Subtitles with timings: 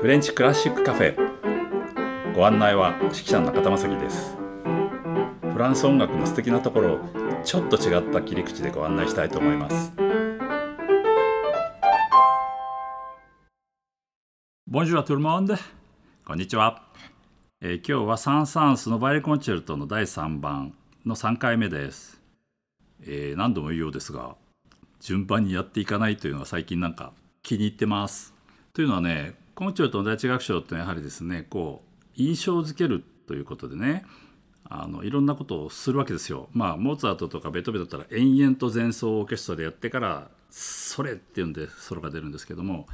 [0.00, 2.32] フレンチクラシックカフェ。
[2.32, 4.36] ご案内は指揮者の中田正樹です。
[5.52, 6.98] フランス音楽の素敵なところを
[7.42, 9.92] ちょっと違った切り口でご案内したいと思います。
[14.68, 15.56] ボンジュラトゥルモンデ
[16.24, 16.84] こんにちは、
[17.60, 20.74] えー、今日はサン・サンスのバイレコンチェルトの第3番
[21.06, 22.20] の3回目です、
[23.02, 24.36] えー、何度も言うようですが
[25.00, 27.12] 順番にやっていかないというのが最近なんか
[27.42, 28.32] 気に入ってます。
[28.72, 34.04] というのはねコンチェルトの第一楽章ってやはりですねこう印象づけるということでね
[34.62, 36.48] あのいろんなことをするわけですよ。
[36.52, 42.86] まあモーツァルトとかベートーベンだったら延々と前奏オーケストラでやってから「それ!」っていうんでソロが出るんですけども、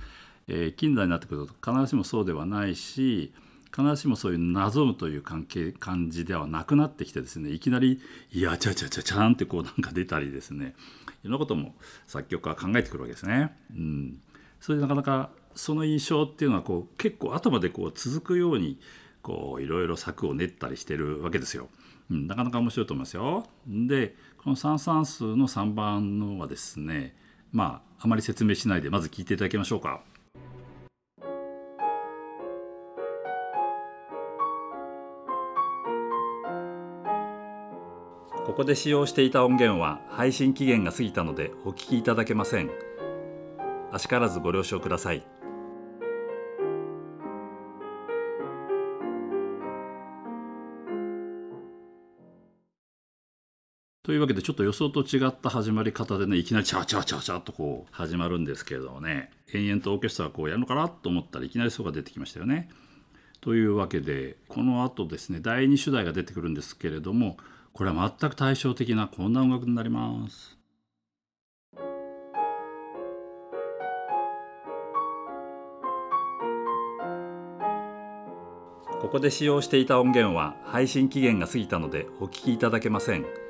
[0.48, 3.34] えー、近代になってくると必ずしもそうではないし
[3.70, 8.00] 必ずしもそういうなぞむという関係感じではなくなってきてですねいきなり
[8.32, 10.74] 「いやちゃちゃちゃちゃん」ってこうなんか出たりですね
[11.24, 11.74] いろんなことも
[12.06, 13.54] 作曲家は考えてくるわけですね。
[13.70, 14.18] うん、
[14.62, 18.78] それでなかなかその印象っていうのはこう結構後までこう続くように
[19.22, 21.68] こういろいろ策を練ったりしてるわけですよ。
[22.10, 23.46] うん、なかなか面白いと思いますよ。
[23.66, 27.16] でこの三算数の3番のはですね
[27.52, 30.02] まああまり説明しないでまず聞いていただきましょうか。
[38.46, 42.70] ここで使用していた音源は配信期限が過ぎたのでお聞きいただけません。
[43.90, 45.24] あしからずご了承ください。
[54.04, 62.68] というわけでちょっと予想と違った始まり方でねいきなりチャーチャーチャーチャーとこう始まるんですけれどもね延々とオーケストラこうやるのかなと思ったらいきなりそうが出てきましたよね。
[63.40, 67.38] というわけでこの後ですね第2主題が出てくるんですけれども
[67.72, 70.58] これは全く対照的なこんな音楽になります。
[79.00, 83.43] ここで使用していた音源は配信期限が過ぎたのでお聞きいただけません。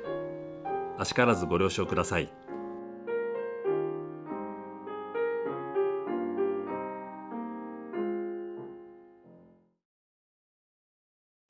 [0.97, 2.29] あしからずご了承ください。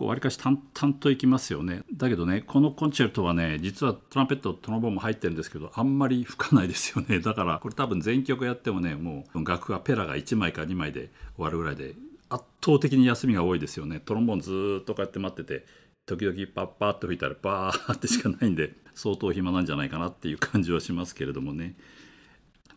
[0.07, 1.81] わりかし淡々といきますよね。
[1.93, 7.19] だけどねこのコンチェルトはね実はトランペットトロンボーンも入ってるんですけどあんまり吹かないですよね。
[7.21, 11.95] だからこれ多分全曲やってもねもう楽がペラが1枚か2枚で終わるぐらいで
[12.29, 13.99] 圧倒的に休みが多いですよね。
[13.99, 15.65] トロンボーンずっとこうやって待ってて
[16.05, 21.75] 時々パッパッと吹いたらパーってしかないんで 相当暇なんじゃないかなっていう感じはしますけれどもね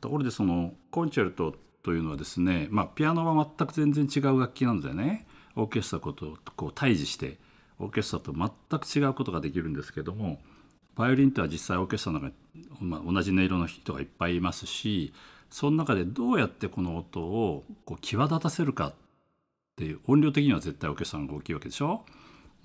[0.01, 7.39] ところでそのコンチェルトというのはですねまあピアノは全く全然違う楽器なのでねオーケストラとこう対峙して
[7.79, 10.41] オーケストラと全く違うことができるんですけども
[10.97, 15.13] バイオリンっては実際オーケストラの中に、まあ、同じ音色の人がいっぱいいますし
[15.51, 18.95] その中でどうやってこの音をこう際立たせるかっ
[19.77, 22.05] ていう音量的には絶対オーケストラの方が大きいわけでしょ？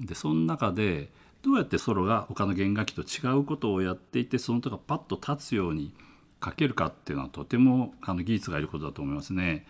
[0.03, 1.09] でその中で
[1.41, 5.93] どうやってソロが他の弦楽器と違うことをやっていてその音がパッと立つように
[6.43, 9.65] 書けるかっていうのはとてもあの技術がいることだと思いますね。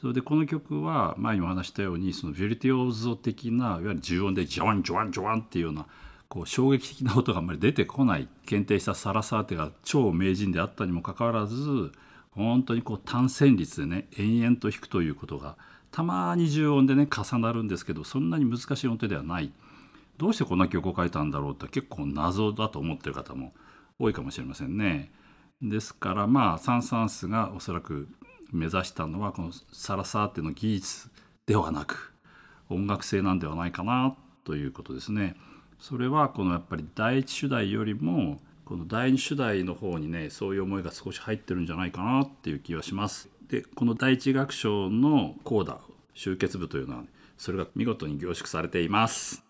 [0.00, 5.86] それでこの曲は前にも話したようにそのヴィルトゥオーゾ的ないわゆる重音でジョワンジョワンジョワンっていうような
[6.28, 11.90] こう衝撃的な音があんまり出てこない献呈したサラサーテが超名人であったにもかかわらず
[12.30, 15.56] 本当にこう単旋律でね延々と弾くということが
[15.90, 19.50] たまに重音でね重なるんですけどそんなに難しい音ではない。
[20.18, 23.52] どうしてこんな曲を書いたんだろうって結構謎だと思ってる方も
[23.98, 25.10] 多いかもしれませんね。
[25.62, 28.08] ですからまあサン・サンスがおそらく
[28.52, 31.08] 目指したのはこのサラサーテの技術
[31.46, 32.12] ではなく
[32.68, 35.36] 音楽性なんではないかなということですね。
[35.78, 43.28] それはこのやっぱり第一主題よりもこの第二主題の方にねそういう思いが少し入ってるんじゃないかなっていう気はします。
[43.48, 45.78] でこの第一楽章のコーダ
[46.14, 49.47] 集結部というのは、ね、それが見事に凝縮されています。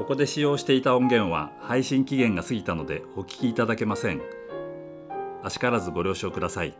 [0.00, 4.22] ここで使用していた音源は配信期限が過ぎたのでお聞きいただけません。
[5.42, 6.74] あしからずご了承ください。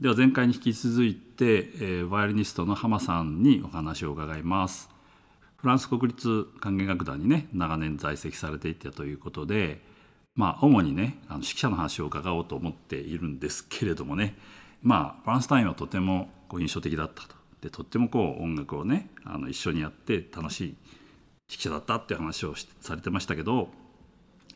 [0.00, 4.88] では前回に引き続いて、えー、バイオリニストの浜さんにお話を伺います。
[5.58, 9.82] フランス国立管弦楽団にね長年在籍されていたということで
[10.36, 14.36] まあ主にねあの指揮者の話を伺おうと思っているんですけれどもね。
[14.82, 17.34] まあフランス単位はとてもこう印象的だったと。
[17.60, 20.76] でとってもこう音楽をねあの一緒にやって楽しい
[21.48, 23.70] 指揮者だったっていう話をされてましたけど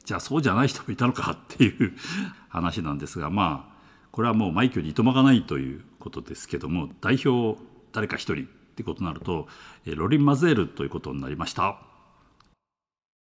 [0.04, 1.96] じゃあそうじゃない人もいたのかっていう
[2.50, 3.80] 話なんですがまあ
[4.12, 7.60] これはもう枚挙にいとまがないということですけども代表
[7.92, 8.46] 誰か一人っ
[8.76, 9.48] てことになると
[9.86, 11.80] えロリン・マゼールということになりました。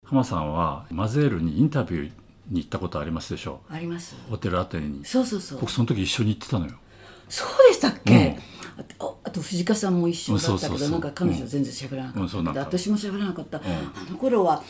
[0.06, 4.16] 浜さんはマゼールにインタビューに行ったことありますでしょあります。
[4.28, 5.06] うホテルアテネに。
[5.06, 5.60] そうそうそう。
[5.60, 6.74] 僕その時一緒に行ってたのよ。
[7.30, 8.38] そうでしたっけ、
[8.78, 12.30] あとあと藤川さんも一緒だったけどなんか彼女全然喋らなかった、うん。
[12.30, 12.60] そうなんか。
[12.60, 13.62] 私も喋らなかった、あ
[14.12, 14.62] の頃は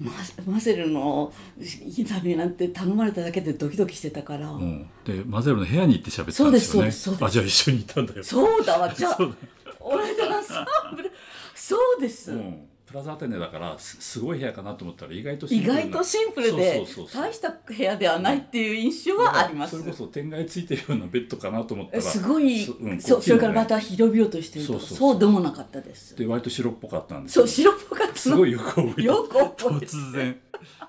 [0.00, 0.12] マ
[0.54, 6.82] マセルのインタビューなんて頼まれただけでドキドキしてたから、うん、でマゼールの部屋に行って喋ってたんですよね。
[6.82, 8.24] そうですそうですあじゃあ一緒に行ったんだよ。
[8.24, 8.94] そうだわ。
[8.94, 9.18] じゃあ
[9.80, 11.12] 俺とアンサンブル。
[11.54, 15.82] そうです、うん、プラザアテネだからすすごい部屋かなと思ったら意外とシン意プルな。
[15.82, 17.22] 外とシンプルでそうそうそうそう。
[17.22, 19.78] 大した部屋ではないっていう印象はあります。
[19.78, 25.12] それこそ天外ついてるようなベッドかなと思ったらすごいそうんそうそれからまた広々としてるとかそうそうそう。
[25.12, 26.16] そうでもなかったです。
[26.16, 28.16] で割と白っぽかったんですそうよ白っぽかったの。
[28.16, 30.40] すごいよく覚え突然。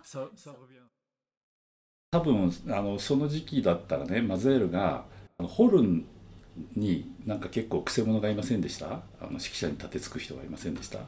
[0.03, 0.87] ササゴビアン
[2.11, 5.05] 多分あのその時期だったらねマゼールが
[5.37, 6.05] あのホルン
[6.75, 8.87] になんか結構くせ者がいませんでした？
[8.87, 10.99] あの指揮者に立てつく人がいませんでした？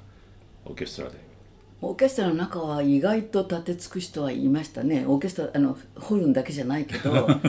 [0.65, 1.33] オーケストラで。
[1.81, 5.05] オーケストラの中は意外と立てつく人はいましたね。
[5.05, 7.39] オーケストラあのホルンだけじゃないけど あ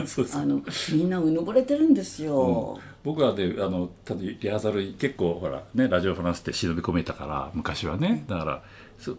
[0.45, 8.25] のみんなうぬぼれてるんですよ、僕はであのただリハーサル結構ほらねラジオフランスって忍び込めたから昔はね。
[8.27, 8.63] だから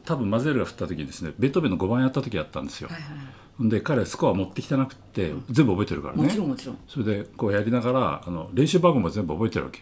[0.05, 3.17] 多分マゼールが振った時にですねベートーベンの5番やった時やったんですよ、はいはい
[3.59, 6.25] で彼スコア持ってきてなくって全部覚えてるからね。
[6.25, 6.79] もちろんもちろん。
[6.87, 9.81] それでこうやりながらあの練習番号も全部覚えてるわけ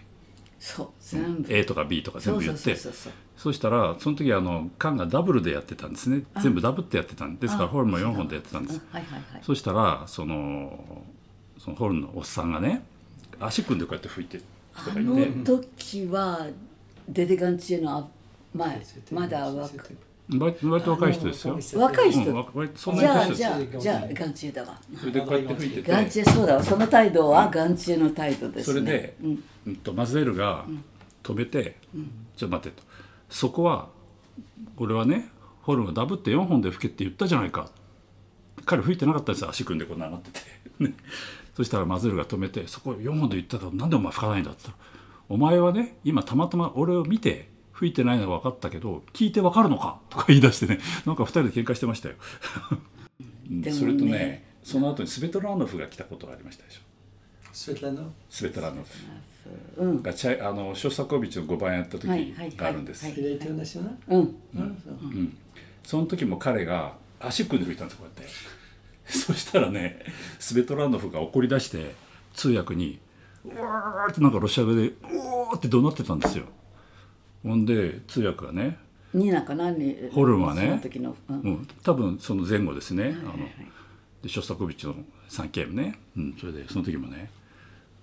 [0.64, 1.52] そう全部。
[1.52, 2.74] A とか B とか全部言って。
[3.36, 6.22] そうしたらその時あの缶がダブルでやってたんですね。
[6.42, 7.68] 全部ダブってやってたんですからあ。
[7.68, 8.76] ホルンも4本でやってたんです。
[8.76, 8.82] うん。
[8.90, 9.42] はいはいはい。
[9.42, 11.04] そしたらその
[11.58, 12.82] そのホルンのおっさんがね
[13.38, 14.44] 足組んでこうやって吹いてる
[14.74, 15.10] 人あがいて。
[15.10, 16.46] の時は
[17.10, 18.10] デデガンチエの
[18.54, 18.80] 前
[19.12, 19.96] まだ若割
[20.30, 21.58] 割と若い人ですよ。
[21.74, 24.78] 若い人、うんじゃあじゃあじゃあガンチエだわ。
[24.98, 25.92] それでこうやって吹いてて。
[25.92, 26.62] ガンチエそうだわ。
[26.62, 28.80] その態度はガンチエの態度ですね。
[28.80, 29.44] それで、うん。
[29.66, 30.64] うんとマズエルが
[31.22, 31.76] 止めて、
[32.36, 32.86] ちょっと待ってと。
[33.28, 33.88] そこは
[34.78, 35.28] 俺はね
[35.62, 37.70] ホルンがダブって4本で吹けって言ったじゃないか。
[38.64, 40.40] 彼吹いてなかったんですよ足組んでこんななってて、
[40.78, 40.94] ね、
[41.54, 44.90] そしたらマズエルが止めてそこ4本で言ったからなんでお前吹かないんだって言ったら
[45.28, 49.98] お前はね今たまたま俺を見て吹いてないのが分かったけど聞いて分かるのか？
[50.10, 50.78] とか言い出してね。
[51.06, 52.14] なんか2人で喧嘩してましたよ。
[53.48, 53.70] ね。
[53.70, 56.80] それとねその後にスベトラーノフが来たことがありましたでしょ。
[57.52, 58.82] スベトラーノ
[59.76, 59.82] フ。
[59.82, 60.02] うん。
[60.02, 62.06] がチャイあのショスタコービッチの5番やった時
[62.56, 64.36] があるんです、はい Il a été au national うん。
[64.56, 65.28] Ah, ça.
[65.84, 68.34] その時も彼が足組んで吹いたんですよこうやって。
[69.06, 70.00] そしたらね
[70.38, 71.94] スベトラーノフが怒り出して
[72.32, 72.98] 通訳に
[73.44, 76.46] 「うわー」ってなんかロシア語で「うおー」って怒鳴ってたんですよ
[77.44, 78.78] ほんで通訳がね、
[79.12, 81.36] ニーナかなにホルンはねその時の、うん。
[81.36, 83.34] うん、多分その前後ですね、はいはいあの
[84.24, 84.94] でショスタコービッチの
[85.28, 87.30] 3ゲームね、うん、それでその時もね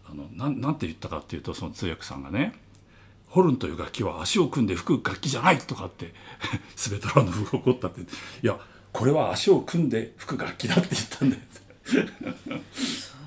[0.08, 2.54] あのなんなんて言ったかっていうとその通訳さんがね
[3.28, 6.14] 「ホルンという楽器は足を組んで吹く楽器じゃない」とかって
[6.76, 8.06] スベトラーノフが怒ったって「い
[8.44, 8.60] や
[8.94, 11.42] これは足を組んで吹く楽器だ」って言ったんだよ。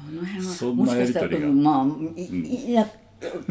[0.07, 1.41] この辺はそんなやりとりが。
[1.41, 2.89] もしかしたらうんまあいいや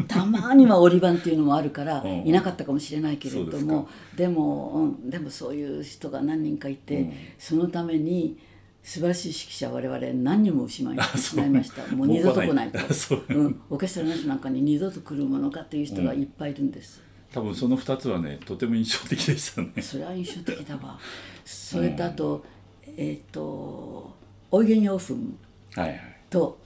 [0.08, 2.26] たまには折り番っていうのもあるからうん。
[2.26, 7.12] いなかったかもしれないけれどもでも、うん、でもそういう人が何人かいて、うん。
[7.38, 8.38] そのために
[8.84, 11.86] 素晴らしい指揮者我々何人も失い失いました。
[11.96, 12.78] もう二度と来ないと。
[12.78, 12.82] う
[13.34, 13.42] う。
[13.48, 19.72] ん、オーケストラの人なんかに二度と来るものかっていう人がいっぱいいるんです、多分その2つはねとても印象的でしたね。
[19.80, 20.98] それは印象的だわ。
[21.46, 22.44] それとあと、
[22.86, 24.14] えっ、と
[24.50, 25.38] オイゲン・ヨーフン
[25.74, 26.58] はいはい、と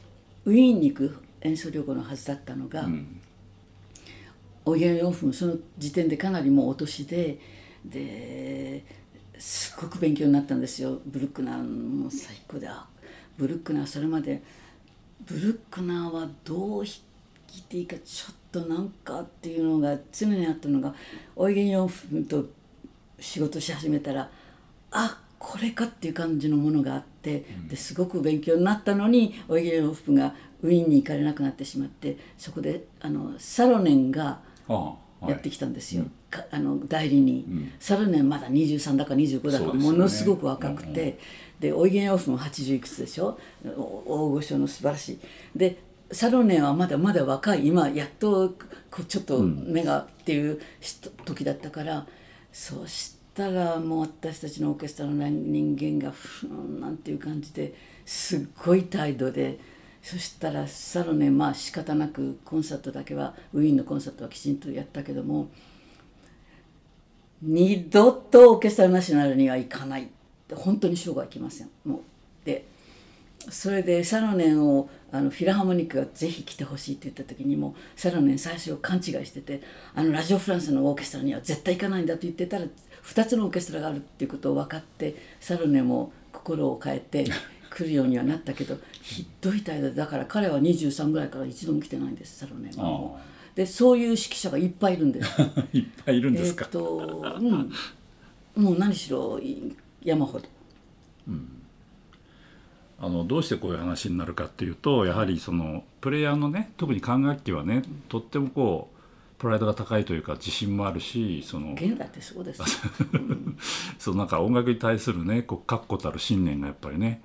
[0.45, 3.21] ウィーンに行く演奏旅行のはずだったのが、うん、
[4.65, 7.39] おい4分その時点でかなりもうお年で
[7.85, 8.85] で
[9.39, 11.01] すっごく勉強になったんですよ。
[11.07, 12.87] ブルックナーも最高であ
[13.37, 14.43] ブルックナーそれまで
[15.25, 16.95] ブルックナーはどう弾
[17.57, 20.95] いていいかちょっとなんかっていうのが常にあったのが
[21.37, 22.47] おいげん4分と
[23.21, 24.31] 仕事し始めたら
[24.91, 34.75] あこれかっていう感じのものがあって、ですごく勉強になったのにおいげん4分がウィーンに行かれなくなってしまってそこであのサロネンがああ
[35.21, 35.31] はい。
[35.31, 37.45] やってきたんですよ、かあの代理に、
[37.81, 41.19] サロネンまだ23だか25だかものすごく若くて、
[41.59, 43.37] でオイゲン・オフも80いくつでしょ？
[43.77, 45.19] お大御所の素晴らしい。
[45.57, 45.81] で
[46.13, 48.55] サロネンはまだまだ若い今やっと
[48.91, 52.07] こうちょっと目がっていう人時だったから
[52.53, 57.73] そうしたらもう私たちのオーケストラの人間がふんなんていう感じで
[58.05, 59.61] すっごい態度で
[60.03, 65.49] そしたらサロネまあ仕方なくコンサートだけはウィーンのコンサートはきちんとやったけども
[67.41, 70.09] 二度とオーケストラナショナルには行かない
[70.53, 71.71] 本当に生涯行きません。
[71.85, 72.01] もう
[72.45, 72.65] で
[73.51, 79.63] それでサロネンをあのフィラハーモニックがぜひ来てほしいって言った時にもサロネン最初勘違いしてて
[79.95, 82.65] あのラジオフランスのオーケストラには絶対行かないんだと言ってたら
[83.05, 87.25] 2つのオーケストラがあるっていうことを分かってサロネンも心を変えて
[87.71, 93.21] 来るようにはなったけどひどい態度でだから彼は23ぐらいから一度も来てないんですサロネンはも
[93.55, 95.31] うでそういう指揮者がいっぱいいるんです。
[95.73, 96.65] いっぱいいるんですか？
[96.65, 98.63] えーっ、とうん。
[98.63, 99.41] もう何しろ
[100.05, 100.47] 山ほど。
[103.01, 108.98] あのどうしてこういう話になるかっていうとやはりそのプレイヤーのね特に管楽器はねとってもこう
[109.39, 112.63] プライドが高いというか自信もあるしその現代ってそうです
[113.99, 117.23] そのなんか音楽に対するねこう確固たる信念がやっぱりね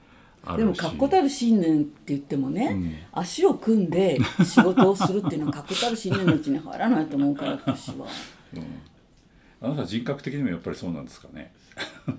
[0.57, 8.05] でも確固たる信念って言ってもね、足を組んで仕事をするっていうのは 確固たる信念のうちに入らないと思うから私は。
[9.61, 11.53] あなた人格的にもやっぱりそうなんですかね。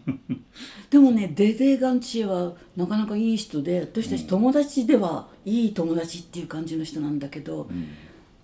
[0.89, 7.69] でもねデデガンチエはなかなかいい人で私たち友達ではいい友達っていう感じの人なんだけど、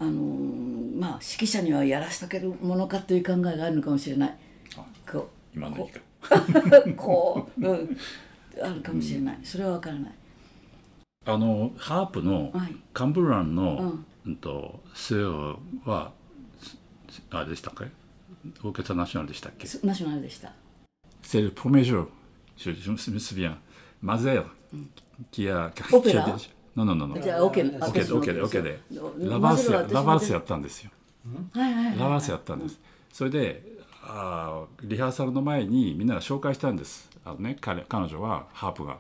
[0.01, 4.37] あのーまあ指揮者にはやらしとけるものかという考えがあるのかもしれない。
[5.11, 6.93] こう今の言い方。
[6.97, 7.97] こう、うん、
[8.63, 10.13] あるかもしれない、それは分からない。
[11.27, 12.77] あのハープのはい。
[12.93, 13.95] カンブランの、
[14.27, 14.37] うん。
[14.37, 16.13] とセオは
[16.61, 17.85] すあれでしたっけ？
[18.63, 19.67] オーケストラナショナルでしたっけ？
[19.67, 20.53] すナショナルでした。
[21.23, 22.07] C'est le premier jour,
[22.57, 23.57] je, je me souviens,
[24.03, 24.45] Mazel,
[25.31, 25.71] qui a...
[25.75, 25.83] qui
[26.17, 26.37] a-
[26.77, 27.21] Non, non, non, non.
[27.21, 28.81] じゃあ OK オッケー私の OK で OK で
[29.29, 30.91] ラマバースやゼルは私もラバースやったんですよ。
[31.53, 32.81] はいはいはいラバースやったんです。
[33.13, 33.63] それで
[34.03, 37.11] あーリハーサルの前にみんなが紹介したんです。
[37.25, 38.99] あのね彼彼女はハープが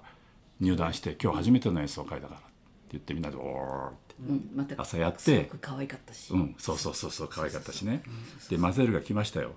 [0.60, 2.48] 入団して今日初めての演奏会だからって
[2.92, 8.02] 言ってみんなでおーってうん、また朝やってすごく可愛かったし、うん、そうそうそうそう可愛かったしね。
[8.50, 9.52] でマゼルが来ましたよ。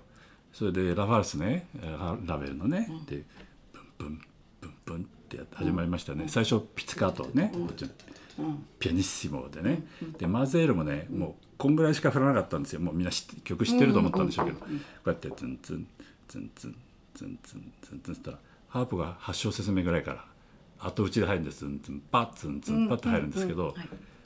[0.54, 3.24] それでラファルスねララベルのね、で
[3.72, 4.20] ブンブン
[4.60, 5.08] ブンブン
[5.42, 7.52] って始まりましたね、最初ピッツカートね、
[8.78, 9.82] ピアニッシモでね、
[10.18, 12.80] でマゼールもねもうこんぐらいしか振らなかったんですよ。
[12.80, 14.66] もうみんな知って曲知ってると思ったんでしょうけど、こ
[15.06, 15.86] うやってツンツン
[16.28, 16.76] ツンツン
[17.14, 18.38] ツンツンツンツンったら
[18.68, 20.24] ハープが8小節目ぐらいから
[20.80, 23.74] 後打ちで入るんですツンツンパッツンツンパッって入るんですけど、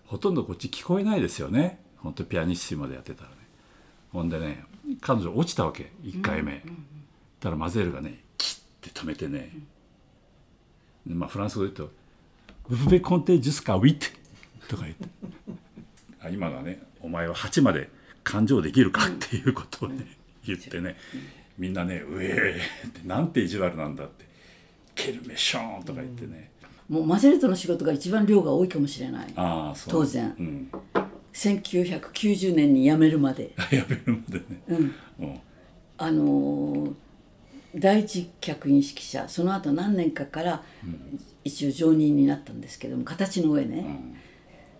[0.07, 3.37] ほとんどこっち聞こえないですよね本当ピアニッシモでやってたらね
[4.11, 4.65] ほんでね
[5.03, 6.63] 彼女落ちたわけ1回目、
[7.41, 9.51] たらマゼールがねキッて止めてね、で
[11.15, 11.95] まあフランス語で言うと
[12.71, 14.13] 「Vous pouvez compter jusqu'à 8」
[14.69, 15.09] とか言って。
[16.21, 17.89] あ今のはね「お前は8まで
[18.25, 20.07] 感情できるか?」っていうことをね
[20.45, 20.97] 言ってね
[21.57, 24.27] みんなね「うえー」ってなんて意地悪なんだって
[24.95, 26.51] 「ケルメショーン」とか言ってね、
[26.89, 29.33] もうマゼルトの仕事が一番量が多いかもしれない。
[29.37, 29.93] ああそう。
[29.93, 30.35] 当然。
[30.39, 30.71] うん、
[31.33, 33.55] 1990年に辞めるまで。
[33.71, 34.75] やめるまでね、う
[35.25, 35.41] ん。
[35.99, 36.95] あのー
[37.79, 40.63] 第一客員指揮者その後何年かから
[41.45, 44.17] 一応常任になったんですけども形の上ね、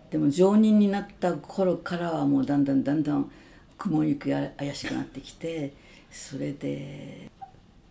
[0.09, 3.31] でも常任になった頃からはもうだんだんだんだん
[3.77, 5.73] 雲行きが怪しくなってきて
[6.11, 7.29] それで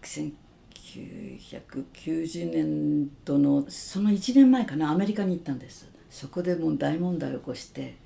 [0.03, 5.89] 1990年度のその1年前かなアメリカに行ったんです。
[6.11, 7.97] そこでもう大問題を起こして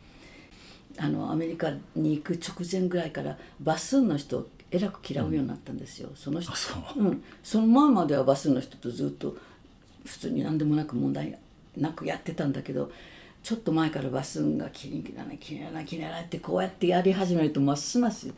[0.98, 6.50] あのアメリカに行く直前ぐらいからバスーンの人をえらく嫌うようになったんですよ、その人。
[6.96, 7.02] う。
[7.04, 9.36] うん、その前まではバスの人とずっと
[10.04, 11.38] 普通に何でもなく問題
[11.76, 12.90] なくやってたんだけど
[13.42, 18.32] ちょっと前からバスンが気に入らない気に入らない気に入らないってこうやってやり始めるとますます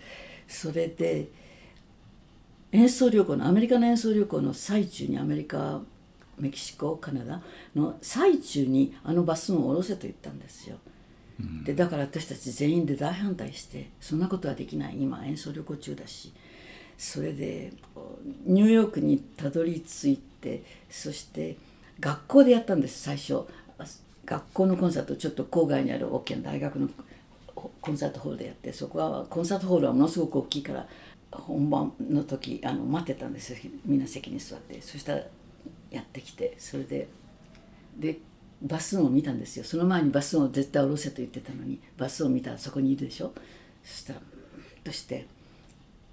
[0.48, 1.28] それで
[2.72, 5.80] 演奏旅行のアメリカの演奏旅行の最中にアメリカ
[6.38, 7.40] メキシコカナダ
[7.76, 10.78] の最中にあのバスンを下ろせと言ったんですよ。
[11.64, 14.96] でだから私たち全員で大反対してそんなことはできない。
[14.98, 16.32] 今演奏旅行中だし。
[16.96, 17.72] それで
[18.46, 21.56] ニューヨークにたどり着いてそして
[21.98, 23.42] 学校でやったんです最初。
[24.24, 26.88] 学校のコンサートちょっと郊外にある大きな大学の
[27.54, 30.86] コンサートホールでやってそこはコンサートホールはものすごく大きいから
[31.30, 33.58] 本番の時あの待ってたんですよ。
[33.84, 34.80] みんな席に座って。
[34.80, 35.22] そしたら
[35.90, 36.54] やってきて。
[36.58, 37.08] それで
[37.98, 38.18] で
[38.64, 39.64] バスを見たんですよ。
[39.64, 41.78] その前にバスを絶対降ろせと言ってたのに。
[41.98, 43.32] バスを見たらそこにいるでしょ。
[43.84, 44.20] そしたら
[44.82, 45.26] として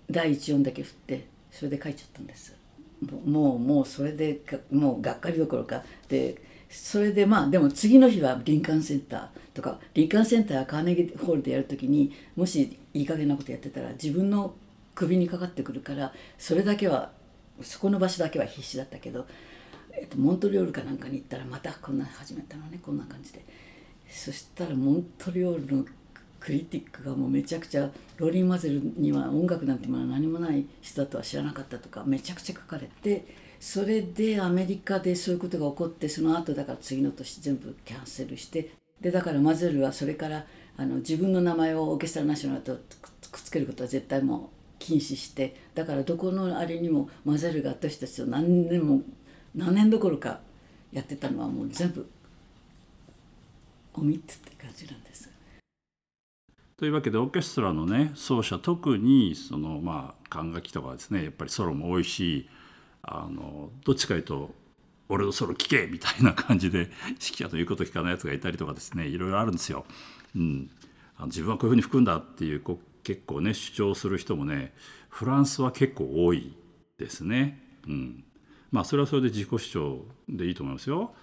[0.09, 2.53] 第一音だけ振ってそれで書いちゃったんです。
[3.25, 4.41] もうもうそれで
[4.71, 5.83] もうがっかりどころか。
[6.09, 14.53] でそれでまあでも次の日はリンカーンセンターとかリンカーンセンターはカーネギーホールでやるときにもしいい加減なことやってたら自分の
[14.95, 17.11] 首にかかってくるからそれだけは
[17.61, 19.27] そこの場所だけは必死だったけど、
[19.93, 23.43] えっと、モントリオールかなんかに行ったらまたこんな始めたのねこんな感じで。
[24.11, 25.85] そしたらモントリオールの
[26.39, 33.25] クリティックがもうめちゃくちゃローリン・マゼルには音楽なんてものは何もない人だとは知らなかったとかめちゃくちゃ書かれて
[33.59, 40.45] それでアメリカでそういうことが起こってその後だから次の年全部キャンセルしてでだからマゼルはそれから
[40.77, 42.73] あの自分の名前をオーケストラナショナルと
[43.31, 44.39] くっつけることは絶対もう
[44.79, 49.03] 禁止してだからどこのあれにもマゼルが私たちと何年も
[49.55, 50.39] 何年どころか
[50.91, 52.09] やってたのはもう全部
[53.93, 55.29] おみつって感じなんです。
[56.77, 62.49] というわけでオーケストラのね奏者特にそのまあ管楽器とかですねやっぱりソロも多いし
[63.03, 64.55] あのどっちかいうと
[65.07, 69.85] 俺のソロ聴けみたいな感じで指揮者ということ聞かないやつがいたりとかですねいろいろあるんですよ。
[70.35, 70.69] うん、
[71.17, 74.73] あの自分はこういうふうに吹くんだっていうこう結構ね主張する人もね
[75.09, 76.55] フランスは結構多い
[76.97, 77.59] ですね。
[77.87, 78.23] うん、
[78.71, 81.13] まあそれはそれで自己主張でいいと思いますよ。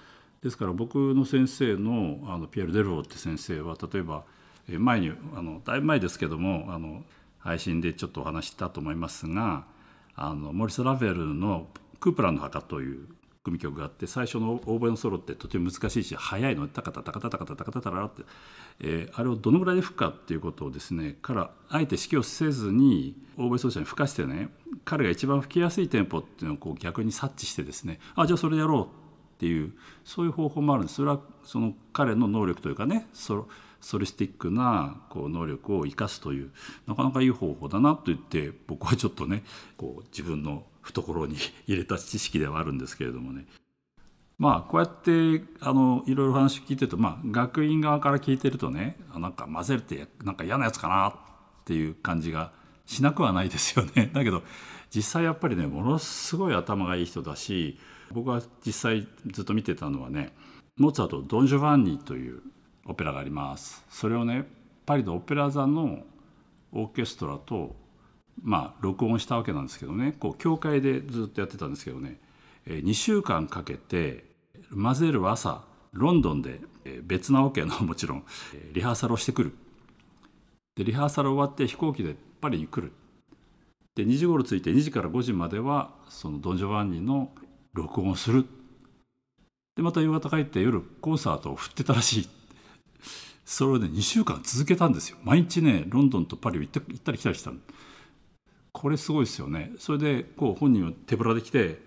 [0.43, 4.25] ですから僕の先生のあのピエール・デルローって先生は例えば
[4.69, 7.03] 前にあのだいぶ前ですけどもあの
[7.39, 9.65] 配信でちょっとお話したと思いますが
[10.15, 13.09] あのモリス・ラヴェルの「クープランの墓」という
[13.43, 18.23] 組曲があって最初のオーボエのソロってとても難しいし速いのタカタタカタタカタタカタタラって、
[18.81, 24.51] えー、あれをどのぐらいで吹くかっていうことをですねからあえて指揮をせずにオーボエ奏者に吹かしてね
[24.89, 28.87] 彼が一番吹きやすいテンポっていうのをこう逆に察知してですねあじゃあそれやろうっ
[29.39, 33.49] ていうそういう方法もあるんですそれはその彼の能力というかねソロ
[33.83, 36.51] ソリスティックなこう能力を生かすという
[36.87, 39.45] なかなかいい方法だなと言って僕はちょっとね
[39.77, 43.45] こう自分の懐に入れた知識ではあるんですけれどもね
[44.39, 51.15] まあこうやってあのいろいろ話聞いてると、まあ、学院側から聞いてるとねなんか混ぜるってなんか嫌なやつかなっ
[51.67, 52.53] ていう感じが
[52.89, 54.11] しなくはないですよね。
[54.15, 54.43] だけど
[54.95, 57.79] 実際やっぱりねものすごい頭がいい人だし
[58.13, 60.33] 僕は実際ずっと見てたのはね
[60.77, 62.41] モーツァルト「ドン・ジョバンニ」という
[62.87, 63.85] オペラがあります。
[63.91, 64.49] それをね
[64.87, 66.05] パリのオペラ座の
[66.73, 67.77] オーケストラと
[68.43, 72.21] まあ録音したわけなんですけどねこう教会でずっとやってたんですけどね
[72.67, 74.25] 2週間かけて
[74.75, 76.61] 混ぜる朝ロンドンで
[77.03, 78.25] 別なオケの もちろん
[78.73, 79.53] リハーサルをしてくる。
[80.77, 82.93] でリハーサル終わって飛行機でパリに来る。
[83.99, 87.33] で2時頃着いて2時から5時まではそのドン・ジョバンニの
[87.73, 88.47] 録音をする。
[89.75, 92.29] でまた夕方帰って夜コンサートを振ってたらしい。
[93.45, 95.19] それをね2週間続けたんですよ。
[95.25, 97.51] 毎日ねロンドンとパリを行ったり来たりした
[98.71, 99.73] これすごいですよね。
[99.79, 101.83] それでこう本人は手ぶらで来て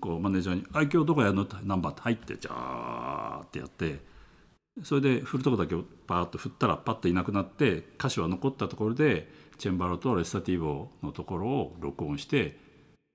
[0.00, 4.00] こうマネージャーに「あ今日どこやるの?」ナンバーって入ってジャーってやって
[4.82, 12.58] それで振るとこだけをパーッと振ったらパッといなくなって歌詞は残ったところでチェンバロとレスタティーボのところを録音して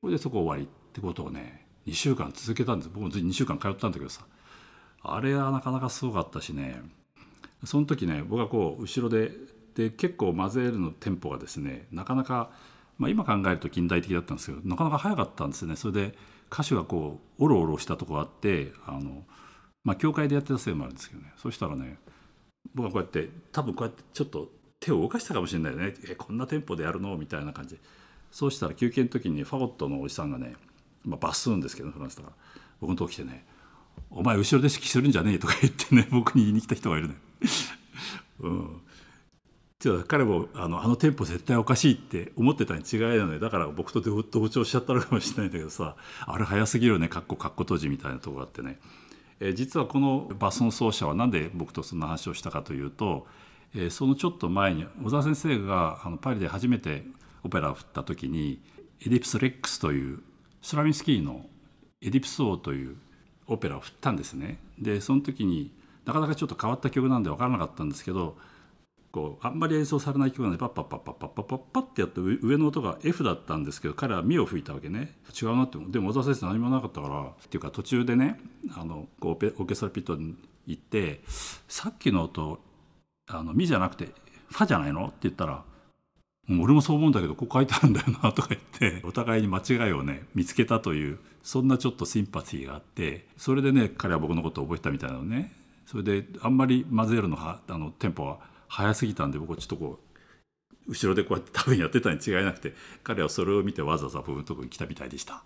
[0.01, 2.91] これでそこ終わりってことをね2週間続けたんです。
[2.93, 4.25] 僕も2週間通ったんだけどさ。
[5.01, 6.81] あれはなかなかすごかったしね。
[7.63, 9.31] その時ね僕はこう後ろで
[9.75, 12.51] で結構混ぜるのテンポがですねなかなか、
[12.97, 15.75] まあ、今考えると近代的だったんですけどなかなか早かったんですね。
[15.75, 16.15] それで
[16.51, 19.23] 歌手がこうおろおろしたとこあってあの、
[19.83, 21.33] まあ、教会でやってたせいもあるんですけどね。
[21.37, 21.97] そしたらね
[22.73, 24.49] 僕はこうやって多分こうやってちょっと
[24.79, 25.93] 手を動かしたかもしれないね。
[26.09, 27.17] えこんなテンポでやるの？
[27.17, 27.77] みたいな感じ。
[28.31, 30.55] そうしたら休憩の時にファゴットのおじさんがね、
[31.03, 32.35] まあ、バスーンですけどフランスだから。
[32.79, 33.45] 僕のとこ来てね
[34.09, 37.15] 「お前後ろで指揮するんじゃねえ」とか言ってね僕に言いに来た人がいるね。
[38.39, 38.81] うん、
[39.79, 48.79] じゃあ彼もあのあのテンポ絶対おかしいって思ってたに違いなのでだから僕と同調しちゃったのかもしれないんだけどさあれ早すぎるよねかっこかっこ閉じみたいなとこがあってね、
[49.41, 53.27] えー、実はこのバスの奏者は何で僕とそんな話をしたかというと、
[53.75, 57.03] え、そのちょっと前に小沢先生があのパリで初めて
[57.43, 58.61] オペラを振った時に
[59.05, 60.19] エディプス・レックスという
[60.61, 61.45] スラミンスキーの
[62.01, 62.97] 「エディプス王」という
[63.47, 64.59] オペラを振ったんですね。
[64.77, 65.71] でその時に
[66.05, 68.37] なかなかちょっと変わった曲なんで分からなかったんですけど
[69.11, 78.39] こうあんまり演奏されない曲なんでパッパッパッパッパッパッパッパッってやって上の音が F だったんですけど彼はミを吹いたわけね違うなってでも小沢先生何もなかったからっていうか途中でね
[78.75, 80.35] あのこうオーケストラピットに
[80.67, 81.21] 行って
[81.67, 82.59] さっきの音
[83.29, 84.09] あのミじゃなくて
[84.49, 85.05] ファじゃないの？
[85.05, 85.63] って言ったら
[86.49, 95.53] 俺もそう思うんだけどこう書いてあるんだよなとか言ってお互いに間違いをね見つけたというそんなちょっとシンパシーがあってそれでね彼は僕のことを覚えたみたいなのね。
[95.85, 99.99] それであんまり混ぜるのあのテンポは速すぎたんで僕はちょっとこ
[100.87, 105.43] う後ろでこうやって多分やってたに違いなくて彼はそれを見てわざわざ僕のところに来たみたいでした。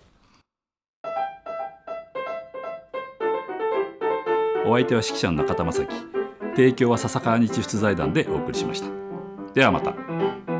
[4.65, 6.22] お相手は指揮者の中田正樹。
[6.55, 8.87] 提供は笹川日出財団でお送りしました
[9.53, 10.52] ではまた。